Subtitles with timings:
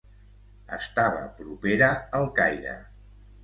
[0.77, 2.77] Estava propera al Caire.